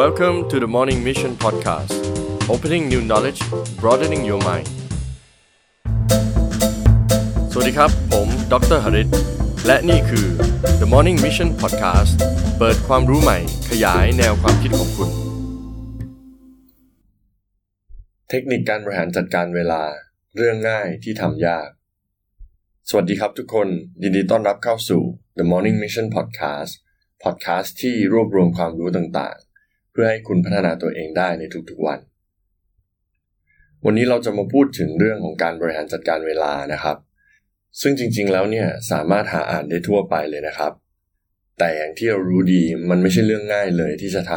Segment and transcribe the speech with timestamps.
[0.00, 1.92] Welcome to the Morning Mission Podcast
[2.54, 3.40] Opening new knowledge
[3.82, 4.68] broadening your mind
[7.52, 9.08] สวัสดีครับ ผมดรหริต
[9.66, 10.26] และนี่คือ
[10.80, 12.12] The Morning Mission Podcast
[12.58, 13.38] เปิดความรู้ใหม่
[13.70, 15.10] ขยายแนวความคิดของคุณ
[18.30, 19.82] เทคนิคการบริหารจัดการเวลา
[20.36, 21.68] เรื่องง่ายที่ทำยาก
[22.88, 23.68] สวัสดีครับทุกคน
[24.02, 25.02] ยินดีต้อนรับเข้าสู่
[25.38, 26.72] The Morning Mission Podcast
[27.22, 31.98] Podcast ที่รวบรวมความรู้ต่างๆ เพื่อให้คุณพัฒนาตัวเองได้ในทุกๆวัน
[33.84, 36.96] วันนี้เราจะมาพูดถึงเรื่องของการบริหารจัดการเวลานะครับ
[37.80, 40.72] ซึ่งจริงๆแล้วเนี่ยสามารถหาอ่านได้ทั่วไปเลยนะครับ
[41.58, 44.32] แต่อย่างที่เรารู้ดีมันไม่ใช่เรื่องง่ายเลยที่จะท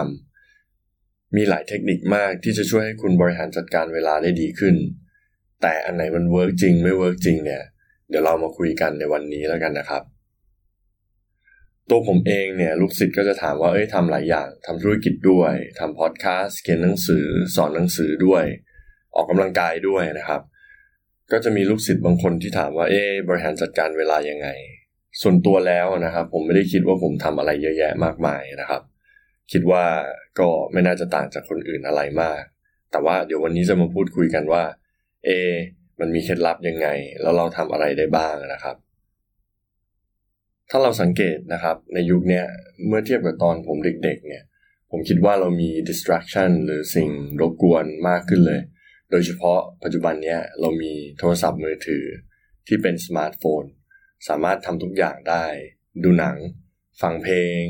[0.65, 4.75] ำมีหลายเทคนิคมากที่จะช่วยให้คุณบริหารจัดการเวลาได้ดีขึ้น
[5.61, 7.61] แต่อันไหนมัน work จริงไม่ work จริงเนี่ย
[8.09, 10.03] เดี๋ยวเรามาคุยกันในวันนี้แล้วกันนะครับ
[11.91, 18.43] ตัวผมเองเนี่ยลูกศิษย์ก็จะถามว่าเอ้ยทำหลายอย่างทำธุรกิจด้วยทำพอดแคสต์เขียนหนังสือ สอนหนังสือด้วย
[19.15, 20.41] ออกกำลังกายด้วยนะครับ
[21.31, 24.47] ก็จะมีลูกศิษย์บางคนที่ถามว่าเอ๊บริหารจัดการเวลายังไง
[25.21, 28.81] ส่วนตัวแล้วนะครับ ผมไม่ได้คิดว่าผมทำอะไรเยอะแยะมากมายนะครับ
[29.51, 29.83] คิดว่า
[30.39, 32.41] ก็ไม่น่าจะต่างจากคนอื่นอะไรมาก
[32.91, 34.63] แต่ว่าเดี๋ยววันนี้จะมาพูดคุยกันว่า
[35.25, 35.29] เอ
[35.99, 36.87] มันมีเคล็ดลับยังไง
[37.21, 38.75] แล้วเราทำอะไรได้บ้างนะครับ
[40.73, 42.43] ถ้าเราสังเกตนะครับ ในยุคนี้
[42.87, 44.43] เมื่อเทียบกับตอนผมเด็กๆ เนี่ย
[44.91, 47.09] ผมคิดว่าเรามี distraction หรือสิ่ง
[47.41, 48.61] รบกวนมากขึ้นเลย
[49.11, 52.05] โดยเฉพาะปัจจุบันนี้เรามีโทรศัพท์มือถือ
[52.67, 53.63] ที่เป็นสมาร์ทโฟน
[54.27, 55.45] สามารถทำทุกอย่างได้
[56.03, 56.37] ดูหนัง
[57.01, 57.61] ฟังเพลง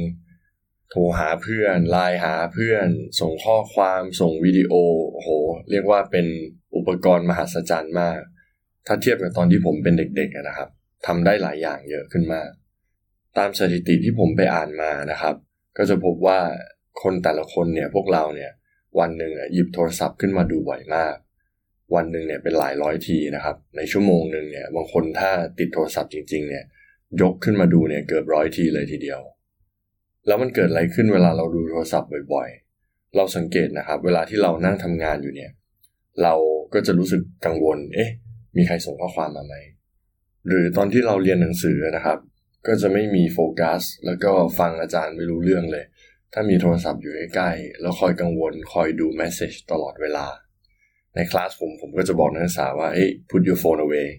[0.89, 2.87] โทรหาเพื่อนไลน์หาเพื่อน
[3.19, 4.73] ส่งข้อความส่งวิดีโอ
[5.11, 5.29] โอ้โห
[5.71, 6.27] เรียกว่าเป็น
[6.75, 8.19] อุปกรณ์มหัศจรรย์มาก
[8.87, 10.69] ถ้าเทียบกับตอนที่ผมเป็นเด็กๆนะครับ
[11.07, 12.49] ทำได้หลายอย่างเยอะขึ้นมาก
[13.37, 15.35] ตามสถิติที่ผมไปอ่านมานะครับ
[15.77, 16.39] ก็จะพบว่า
[17.01, 18.51] คนแต่ละคนเนี่ยพวกเราเนี่ย
[18.99, 21.15] วันหนึ่งหยิบโทรศัพท์ขึ้นมาดูบ่อยมาก
[21.95, 26.63] วันหนึ่งเนี่ยเป็นหลายร้อยทีนะครับ ในชั่วโมงหนึ่งเนี่ยบางคนถ้าติดโทรศัพท์จริง ๆ เนี่ย
[27.21, 29.21] ยกขึ้นมาดูเนี่ยเกือบร้อยทีเลยทีเดียว
[30.27, 35.51] แล้วมันเกิดอะไรขึ้นเวลาเราดูโทรศัพท์บ่อยๆ เราสังเกตนะครับ เวลาที่เรานั่งทำงานอยู่เนี่ย
[36.23, 36.33] เรา
[36.73, 38.09] ก็จะรู้สึกกังวล เอ๊ะ
[38.57, 39.55] มีใครส่งข้อความมาไหม
[40.47, 42.17] หรือตอนที่เราเรียนหนังสือนะครับ
[42.67, 45.85] ก็จะไม่มีโฟกัส แล้วก็ฟังอาจารย์ไม่รู้เรื่องเลย
[46.33, 50.27] ถ้ามีโทรศัพท์อยู่ใกล้ๆแล้วคอยกังวลคอยดูแมสเซจตลอดเวลา
[51.15, 54.09] ในคลาสผมผมก็จะบอกนักศึกษาว่าเฮ้ย put your phone away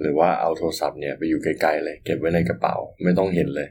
[0.00, 3.68] หรือว่าเอาโทรศัพท์เนี่ยไปอยู่ไกลๆเลย เก็บไว้ในกระเป๋าไม่ต้องเห็นเลย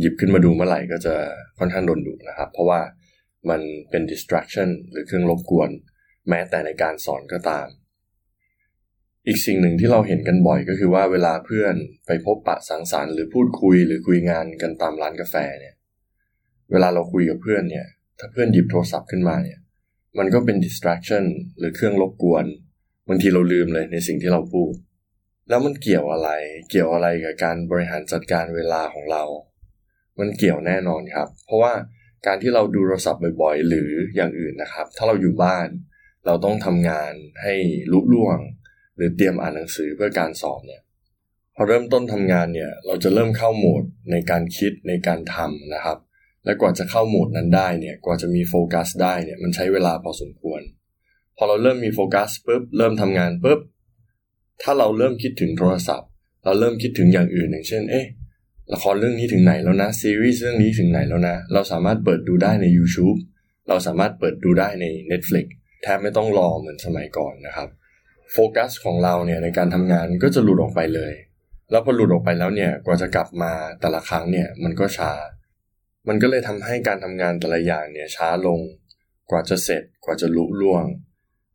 [0.00, 1.14] หยิบขึ้นมาดูเมื่อไหร่ก็จะ
[1.58, 2.80] ค่อนข้างโดนดุนะครับ เพราะว่า
[3.50, 5.70] มันเป็น distraction หรือเครื่องรบกวน
[6.28, 7.66] แม้แต่ในการสอนก็ตาม
[9.26, 11.74] อีกสิ่งหนึ่งที่เราเห็นกันบ่อยก็คือว่าเวลาเพื่อน
[12.06, 15.74] ไปพบปะสังสรรค์หรือพูดคุยหรือคุยงานกันตามร้านกาแฟเนี่ย
[16.72, 17.86] เวลาเราคุยกับเพื่อนเนี่ย
[18.18, 19.58] ถ้าเพื่อนหยิบโทรศัพท์ขึ้นมาเนี่ย
[20.18, 21.24] มันก็เป็น distraction
[21.58, 22.44] หรือเครื่องรบกวน
[23.08, 24.72] บางทีเราลืมเลยในสิ่งที่เราพูด
[25.48, 26.30] แล้วมันเกี่ยวอะไร
[26.70, 29.24] เกี่ยวอะไรกับการบริหารจัดการเวลาของเรา
[30.18, 31.72] มันเกี่ยวแน่นอนครับ เพราะว่า
[32.26, 35.68] การที่เราดูโทรศัพท์บ่อยๆ หรืออย่างอื่นนะครับ ถ้าเราอยู่บ้าน
[36.26, 37.12] เราต้องทำงาน
[37.42, 37.54] ให้
[37.92, 38.38] ลุล่วง
[38.96, 40.82] หรือเตรียมอ่านหนังสือเพื่อการสอบเนี่ย
[41.54, 45.98] พอเริ่มต้นทำงานเนี่ยเราจะเริ่มเข้าโหมดในการคิดในการทำนะครับ
[46.44, 50.60] และกว่าจะเข้าโหมดนั้นได้เนี่ยกว่าจะมีโฟกัสได้เนี่ยมันใช้เวลาพอสมควร
[51.36, 53.60] พอเราเริ่มมีโฟกัสปุ๊บเริ่มทำงานปุ๊บ
[54.62, 56.08] ถ้าเราเริ่มคิดถึงโทรศัพท์
[56.44, 58.06] เราเริ่มคิดถึงอย่างอื่นอย่างเช่น เอ๊ะ
[58.72, 63.18] ละครเรื่องนี้ถึงไหนแล้วนะซีรีส์เรื่องนี้ถึงไหนแล้วนะ เราสามารถเปิดดูได้ใน YouTube
[63.68, 65.46] เราสามารถเปิดดูได้ใน Netflix
[65.82, 67.68] แทบไม่ต้องรอเหมือนสมัยก่อนนะครับ
[68.32, 71.12] โฟกัสของเราเนี่ยในการทำงานก็จะหลุดออกไปเลย
[71.70, 75.12] แล้วพอหลุดออกไปแล้วเนี่ยกว่าจะกลับมาแต่ละครั้งเนี่ยมันก็ช้า
[76.08, 78.60] มันก็เลยทำให้การทำงานแต่ละอย่างเนี่ยช้าลง
[79.30, 80.84] กว่าจะเสร็จกว่าจะลุล่วง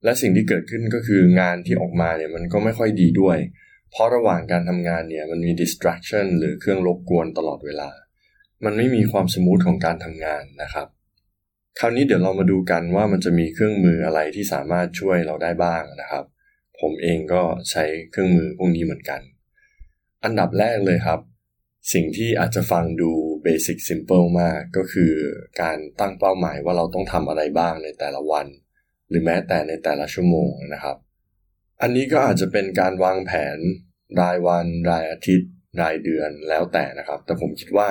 [0.04, 3.38] และสิ่งที่เกิดขึ้นก็คืองานที่ออกมาเนี่ยมันก็ไม่ค่อยดีด้วย
[3.92, 7.90] เพราะระหว่างการทำงานเนี่ยมันมี distraction หรือเครื่องรบกวนตลอดเวลา
[8.66, 10.88] มันไม่มีความสมูทของการทำงานนะครับ
[11.80, 16.26] คราวนี้เดี๋ยวเรามาดูกันว่ามันจะมีเครื่องมืออะไรที่สามารถช่วยเราได้บ้างนะครับ
[16.82, 17.42] ผมเองก็
[17.72, 19.22] ใช้เครื่องมือพวกนี้เหมือนกัน
[20.24, 21.20] อันดับแรกเลยครับ
[21.94, 23.12] สิ่งที่อาจจะฟังดู
[23.44, 25.14] เบสิกซิมเ l ิลมากก็คือ
[25.62, 28.48] การตั้งเป้าหมายว่าเราต้องทำอะไรบ้างในแต่ละวัน
[29.10, 30.98] หรือแม้แต่ในแต่ละชั่วโมงนะครับ
[31.82, 33.58] อันนี้ก็อาจจะเป็นการวางแผน
[34.22, 35.50] รายวัน รายอาทิตย์
[35.82, 37.88] รายเดือนแล้วแต่นะครับ แต่ผมคิดว่า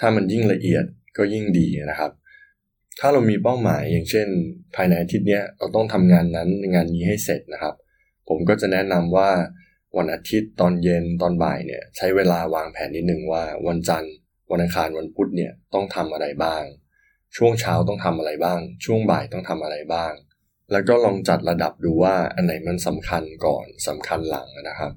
[0.00, 0.84] ถ้ามันยิ่งละเอียด
[1.16, 2.12] ก็ยิ่งดีนะครับ
[3.00, 4.28] ถ้าเรามีเป้าหมายอย่างเช่น
[4.74, 7.74] ภายในอาทิตย์นี้เราต้องทำงานนั้นงานนี้ให้เสร็จนะครับ
[8.30, 9.30] ผมก็จะแนะนำว่า
[9.96, 14.14] วันอาทิตย์ตอนเย็นตอนบ่ายเนี่ยใช้เวลาวางแผนนิดหนึ่งว่าวันจันทร์
[14.50, 16.62] วันอังคารวันพุธเนี่ยต้องทำอะไรบ้าง
[17.36, 20.12] ช่วงเช้าต้องทำอะไรบ้าง ช่วงบ่ายต้องทำอะไรบ้าง
[20.72, 24.92] แล้วก็ลองจัดระดับดูว่าอันไหนมันสำคัญก่อนสำคัญหลังนะครับ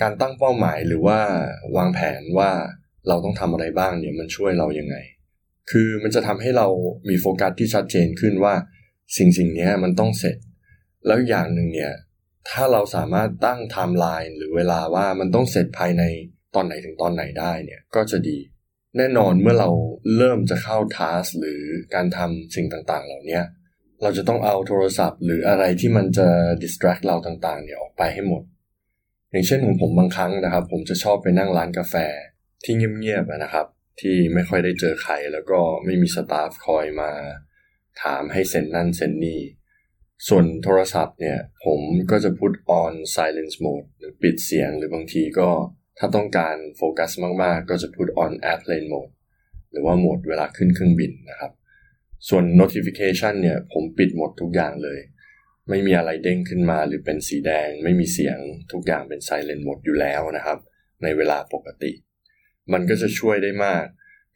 [0.00, 1.18] การตั้งเป้าหมายหรือว่า
[1.76, 2.50] วางแผนว่า
[3.08, 4.96] เราต้องทำอะไรบ้างเนี่ยมันช่วยเรายังไง
[5.70, 6.66] คือมันจะทำให้เรา
[7.08, 8.54] มีโฟกัสที่ชัดเจนขึ้นว่า
[9.16, 10.36] สิ่งสิ่งนี้มันต้องเสร็จ
[11.06, 11.92] แล้วอย่างหนึ่งเนี่ย
[12.48, 16.02] ถ้าเราสามารถตั้งไทม์ไลน์หรือเวลาว่ามันต้องเสร็จภายใน
[16.54, 18.38] ตอนไหนถึงตอนไหนได้เนี่ยก็จะดี
[18.96, 19.70] แน่นอนเมื่อเรา
[20.16, 21.60] เริ่มจะเข้า task หรือ
[21.94, 23.40] การทำสิ่งต่างๆ เหล่านี้
[24.02, 26.28] เราจะต้องเอาโทรศัพท์ หรืออะไรที่มันจะ
[26.62, 28.42] distract เราต่างๆ เนี่ยออกไปให้หมด
[29.30, 31.94] อย่างเช่นของผมบางครั้งนะครับ ผมจะชอบไปนั่งร้านกาแฟ
[32.64, 33.66] ที่เงียบๆนะครับ
[34.00, 37.10] ที่ไม่ค่อยได้เจอใครแล้วก็ไม่มี staff คอยมา
[38.02, 39.40] ถามให้เซ็นนั่นเซ็นนี่
[40.28, 41.80] ส่วนโทรศัพท์เนี่ย ผม
[42.10, 42.52] ก็จะพูด
[42.82, 45.48] on silence mode หรือปิดเสียงหรือบางทีก็
[45.98, 47.10] ถ้าต้องการโฟกัส
[47.42, 49.12] มาก ๆ ก็จะพูด on airplane mode
[49.70, 51.52] หรือว่าโหมดเวลาขึ้นเครื่องบินนะครับ
[52.28, 55.00] ส่วน notification เนี่ย ผมปิดหมดทุกอย่างเลย
[55.68, 58.38] ไม่มีอะไรเด้งขึ้นมาหรือเป็นสีแดง ไม่มีเสียง
[58.72, 60.58] ทุกอย่างเป็น silent mode อยู่แล้วนะครับ
[61.02, 61.92] ในเวลาปกติ
[62.72, 63.84] มันก็จะช่วยได้มาก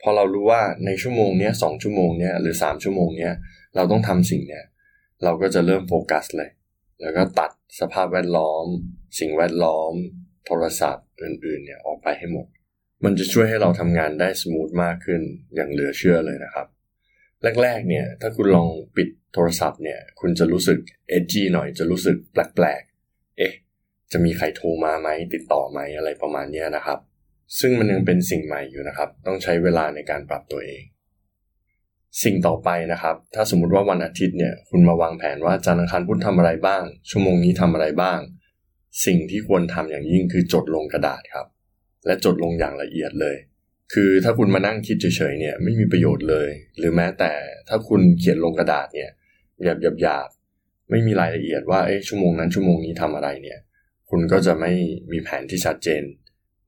[0.01, 3.31] พอเรารู้ว่าในชั่วโมงนี้สองชั่วโมงนี้หรือ 3 ชั่วโมงนี้
[3.77, 4.65] เราต้องทำสิ่งเนี้ย
[5.23, 6.51] เราก็จะเริ่มโฟกัสเลย
[7.01, 7.51] แล้วก็ตัด
[7.81, 8.67] สภาพแวดล้อม
[9.19, 9.93] สิ่งแวดล้อม
[10.47, 12.47] โทรศัพท์อื่นๆเนี่ยออกไปให้หมด
[13.05, 15.21] มันจะช่วยให้เราทำงานได้ smooth มากขึ้น
[15.55, 16.67] อย่างเหลือเชื่อเลยนะครับ
[17.63, 20.79] แรกๆเนี่ยถ้าคุณลองปิดโทรศัพท์เนี่ยคุณจะรู้สึก
[21.09, 23.53] เอจีหน่อยจะรู้สึกแปลกๆ เอ๊ะ
[24.13, 26.99] จะมีใครโทรมาไหมติดต่อไหมอะไรประมาณนี้นะครับ
[27.61, 30.83] ซึ่งมันยังเป็นสิ่งใหม่อยู่นะครับ ต้องใช้เวลาในการปรับตัวเอง
[32.23, 38.19] สิ่งต่อไปนะครับ ถ้าสมมุติว่าวันอาทิตย์เนี่ยคุณมาวางแผนว่าจันทร์อังคารพุธทำอะไรบ้าง ชั่วโมงนี้ทำอะไรบ้าง
[39.07, 41.47] สิ่งที่ควรทำอย่างยิ่งคือจดลงกระดาษครับ
[42.07, 43.37] และจดลงอย่างละเอียดเลย
[43.93, 47.33] คือถ้าคุณมานั่งคิดเฉยๆเนี่ยไม่มีประโยชน์เลย หรือแม้แต่
[47.69, 49.11] ถ้าคุณเขียนลงกระดาษเนี่ย
[49.65, 50.29] หยาบหยาบ
[50.91, 53.59] ไม่มีรายละเอียดว่าเอ๊ะชั่วโมงนั้นชั่วโมงนี้ทำอะไรเนี่ย
[54.11, 54.73] คุณก็จะไม่
[55.13, 56.03] มีแผนที่ชัดเจน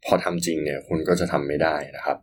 [0.05, 2.19] พอทำจริงเนี่ยคุณก็จะทำไม่ได้นะครับ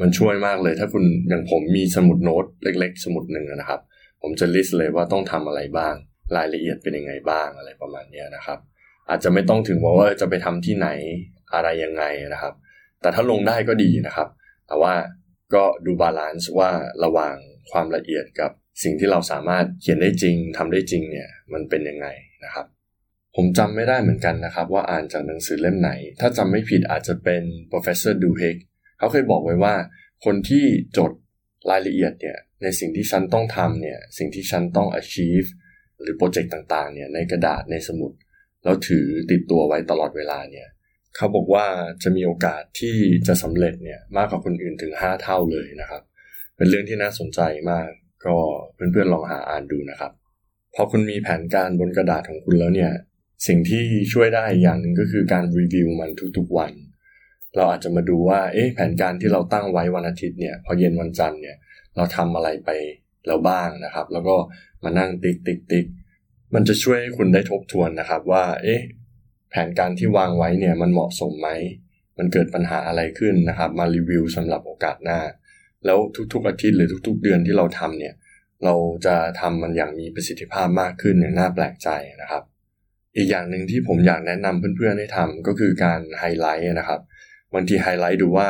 [0.00, 3.80] มันช่วยมากเลย ถ้าคุณอย่างผมมีสมุดโน้ตเล็ก ๆ สมุดหนึ่งนะครับ
[4.22, 5.94] ผมจะ list เลยว่าต้องทำอะไรบ้าง
[6.36, 8.58] รายละเอียดเป็นยังไงบ้างอะไรประมาณนี้นะครับ
[9.08, 10.88] อาจจะไม่ต้องถึงว่าจะไปทำที่ไหน
[11.54, 12.04] อะไรยังไง
[12.34, 12.54] นะครับ
[13.00, 14.28] แต่ถ้าลงได้ก็ดีนะครับ
[14.68, 14.94] แต่ว่า
[15.54, 16.70] ก็ดู balance ว่า
[17.04, 17.36] ระหว่าง
[17.70, 18.50] ความละเอียดกับ
[18.82, 22.06] สิ่งที่เราสามารถเขียนได้จริงทำได้จริงเนี่ยมันเป็นยังไง
[22.44, 22.66] นะครับ
[23.36, 25.90] ผมจำไม่ได้เหมือนกันนะครับ ว่าอ่านจากหนังสือเล่มไหน
[26.20, 28.56] ถ้าจำไม่ผิดอาจจะเป็น professor Duhigg
[28.98, 29.74] เขาเคยบอกไว้ว่า
[30.24, 30.64] คนที่
[30.98, 31.12] จด
[31.70, 35.48] รายละเอียดเนี่ยในสิ่งที่ฉันต้องทำเนี่ยสิ่งที่ฉันต้อง achieve
[36.00, 38.12] หรือโปรเจกต์ต่างๆเนี่ยในกระดาษในสมุด
[38.64, 40.68] แล้วถือติดตัวไว้ตลอดเวลาเนี่ย
[41.16, 41.66] เขาบอกว่า
[42.02, 42.94] จะมีโอกาสที่
[43.26, 46.02] จะสำเร็จเนี่ยมากกว่าคนอื่นถึง 5 เท่าเลยนะครับ
[46.56, 47.40] เป็นเรื่องที่น่าสนใจ
[47.70, 47.88] มาก
[48.26, 48.36] ก็
[48.74, 50.12] เพื่อนๆลองหาอ่านดูนะครับ
[50.74, 52.92] พอคุณมีแผนการบนกระดาษของคุณแล้วเนี่ย
[53.46, 56.72] สิ่งที่ช่วยได้อย่างหนึ่งก็คือการรีวิวมันทุกๆวัน
[57.56, 61.56] เราอาจจะมาดูว่า เอ๊ะแผนการที่เราตั้งไว้วันอาทิตย์เนี่ย พอเย็นวันจันทร์เนี่ย
[61.96, 62.70] เราทำอะไรไป
[63.26, 64.36] แล้วบ้างนะครับ แล้วก็
[64.84, 65.86] มานั่งติ๊กติ๊กติ๊ก
[66.54, 68.80] มันจะช่วยให้คุณได้ทบทวนนะครับ ว่า เอ๊ะ
[69.50, 71.48] แผนการที่วางไว้เนี่ย มันเหมาะสมไหม
[72.18, 75.20] มันเกิดปัญหาอะไรขึ้นนะครับ มารีวิวสำหรับโอกาสหน้า
[75.84, 75.98] แล้ว
[76.32, 78.14] ทุกๆอาทิตย์หรือทุก ๆ เดือนที่เราทำเนี่ย
[78.64, 78.74] เรา
[79.06, 81.88] จะทำมันอย่างมีประสิทธิภาพมากขึ้นอย่างน่าแปลกใจ
[82.22, 82.42] นะครับ
[83.16, 87.00] อีกอย่างหนึ่งที่ผมอยากแนะนำเพื่อนๆให้ทำก็คือการไฮไลท์นะครับ
[87.54, 88.48] บางทีไฮไลท์ดูว่า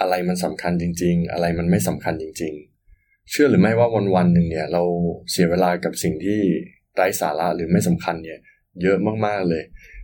[0.00, 2.52] อะไรมันสำคัญจริง ๆ อะไรมันไม่สำคัญจริง
[2.92, 4.82] ๆ เชื่อหรือไม่ว่าวันวันหนึ่งเนี่ย เรา
[5.30, 6.40] เสียเวลากับสิ่งที่
[6.94, 8.38] ไร้สาระหรือไม่สำคัญเนี่ย
[8.82, 8.96] เยอะ
[9.26, 9.62] มากๆเลย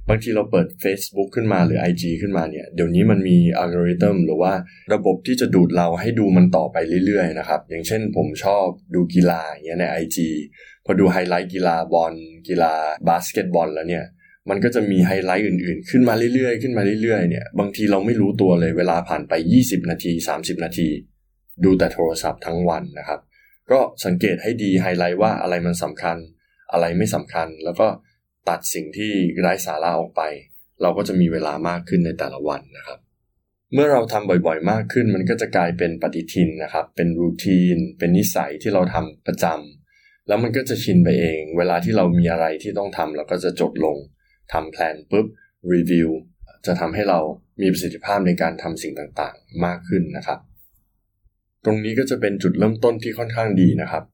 [0.09, 4.52] บางทีเราเปิด Facebook ขึ้นมาหรือ IG ขึ้นมาเนี่ย เดี๋ยวนี้มันมีอัลกอริทึมหรือว่า
[4.95, 6.76] ระบบที่จะดูดเราให้ดูมันต่อไป
[7.07, 10.18] เรื่อยๆนะครับ อย่างเช่นผมชอบดูกีฬาอย่างเงี้ยใน IG
[10.85, 12.14] พอดูไฮไลท์กีฬาบอล
[12.49, 12.73] กีฬา
[13.09, 14.04] บาสเกตบอลแล้วเนี่ย
[14.50, 20.88] มันก็จะมีไฮไลท์อื่นๆ ขึ้นมาเรื่อยๆ ขึ้นมาเรื่อยๆ เนี่ย บางทีเราไม่รู้ตัวเลยเวลาผ่านไป 20 นาที 30 นาที
[21.64, 23.21] ดูแต่โทรศัพท์ทั้งวันนะครับ
[23.71, 26.17] ก็สังเกตให้ดีไฮไลท์ว่าอะไรมันสำคัญ
[26.73, 27.88] อะไรไม่สำคัญ แล้วก็
[28.49, 30.23] ตัดสิ่งที่ไร้สาระออกไป
[30.83, 32.99] เราก็จะมีเวลามากขึ้นในแต่ละวันนะครับ
[33.73, 43.97] เมื่อเราทำบ่อยๆ มากขึ้น มันก็จะกลายเป็นปฏิทินนะครับ เป็นรูทีน เป็นนิสัยที่เราทำประจำแล้วมันก็จะชินไปเอง เวลาที่เรามีอะไรที่ต้องทำเราก็จะจดลง
[44.52, 45.26] ทำแพลนปุ๊บ
[45.75, 46.09] รีวิว
[46.67, 47.21] จะทำให้เรา
[47.61, 50.38] มีประสิทธิภาพในการทำสิ่งต่างๆ มากขึ้นนะครับ
[51.64, 54.05] ตรงนี้ก็จะเป็นจุดเริ่มต้นที่ค่อนข้างดีนะครับ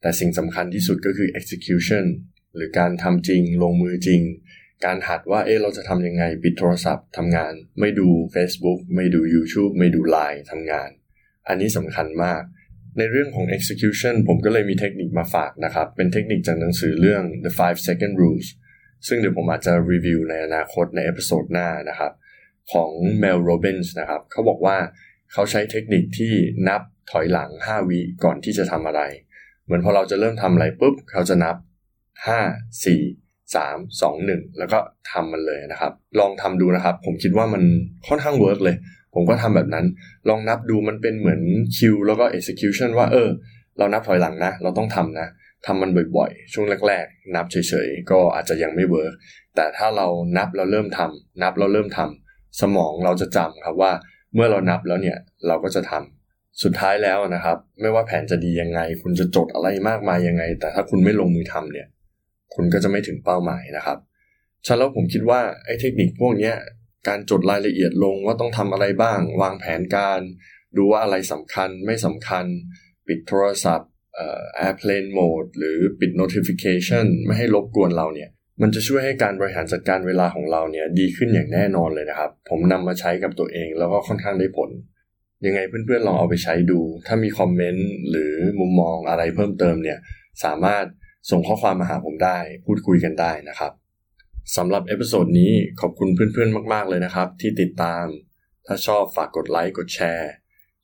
[0.00, 2.04] แต่สิ่งสำคัญที่สุดก็คือ execution
[2.54, 4.22] หรือการทำจริง ลงมือจริง
[4.84, 10.90] การหัดว่าเออเราจะทำยังไงปิดโทรศัพท์ทำงาน ไม่ดู Facebook ไม่ดู YouTube ไม่ดู Line ทำงาน
[11.48, 12.42] อันนี้สำคัญมาก
[12.98, 18.48] ในเรื่องของ execution ผมก็เลยมีเทคนิคมาฝากนะครับ เป็นเทคนิคจากหนังสือเรื่อง The Five Second Rules
[19.06, 22.12] ซึ่งเดี๋ยวผมอาจจะรีวิวในอนาคตใน episode หน้านะครับ
[22.72, 22.90] ของ
[23.22, 24.76] Mel Robbins นะครับ เขาบอกว่า
[25.32, 26.32] เขาใช้เทคนิคที่
[26.68, 29.02] นับถอยหลัง 5 วิก่อนที่จะทำอะไร
[29.64, 31.56] เหมือนพอเราจะเริ่มทำอะไรปุ๊บ เขาจะนับ
[32.26, 34.78] 5 4 3 2 1 แล้วก็
[35.10, 37.62] ทำมันเลยนะครับ ลองทำดูนะครับ ผมคิดว่ามัน
[38.08, 38.76] ค่อนข้าง work เลย
[39.14, 39.86] ผมก็ทำแบบนั้น
[40.28, 41.40] ลองนับดูมันเป็นเหมือน
[41.76, 43.28] คิวแล้วก็ execution ว่าเออ
[43.78, 45.28] เรานับถอยหลังนะ เราต้องทำนะ
[45.66, 49.14] ทำมันบ่อยๆ ช่วงแรกๆ นับเฉยๆ ก็อาจจะยังไม่ work
[49.56, 53.92] แต่ถ้าเรานับเราเริ่มทำนับเราเริ่มทำสมองเราจะจำครับว่า
[54.34, 61.88] เมื่อเรานับแล้วเนี่ยเราก็จะทำสุดท้ายแล้วนะครับ ไม่ว่าแผนจะดียังไง คุณจะจดอะไรมากมายยังไง แต่ถ้าคุณไม่ลงมือทำเนี่ย
[62.54, 63.98] คุณก็จะไม่ถึงเป้าหมายนะครับ
[64.66, 66.52] ฉะนั้นแล้วผมคิดว่าไอ้เทคนิคพวกนี้
[67.08, 70.20] การจดรายละเอียดลงว่าต้องทำอะไรบ้าง วางแผนการ
[70.76, 72.44] ดูว่าอะไรสำคัญไม่สำคัญ
[73.06, 73.90] ปิดโทรศัพท์
[74.66, 78.30] airplane mode หรือปิด notification ไม่ให้รบกวนเราเนี่ย
[78.62, 84.70] มันจะช่วยให้การบริหารจัดการเวลาของเราเนี่ยดีขึ้นอย่างแน่นอนเลยนะครับ ผมนำมาใช้กับตัวเองแล้วก็ค่อนข้างได้ผล
[85.46, 89.98] ยังไงเพื่อนๆลองเอาไปใช้ดู ถ้ามีคอมเมนต์หรือมุมมองอะไรเพิ่มเติมเนี่ย
[90.44, 90.84] สามารถ
[91.30, 93.72] ส่งข้อความมาหาผมได้ พูดคุยกันได้นะครับ
[94.56, 98.04] สำหรับ episode นี้ขอบคุณเพื่อนๆมากๆเลยนะครับ ที่ติดตาม
[98.66, 100.30] ถ้าชอบฝากกดไลค์กดแชร์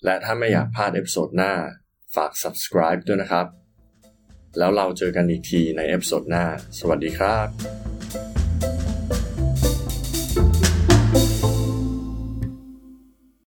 [0.05, 1.53] และถ้าไม่อยากพลาด episode หน้า
[2.15, 3.47] ฝาก subscribe ด้วยนะครับ
[4.59, 6.45] แล้วเราเจอกันอีกทีใน episode หน้า
[6.79, 7.94] สวัสดีครับ